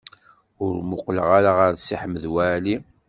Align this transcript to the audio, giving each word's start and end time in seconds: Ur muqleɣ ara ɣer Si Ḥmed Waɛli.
Ur 0.63 0.73
muqleɣ 0.89 1.27
ara 1.37 1.51
ɣer 1.57 1.71
Si 1.83 1.95
Ḥmed 2.01 2.23
Waɛli. 2.33 2.75